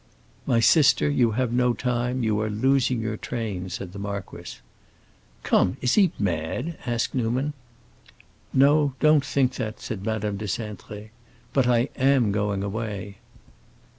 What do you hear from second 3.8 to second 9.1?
the marquis. "Come, is he mad?" asked Newman. "No;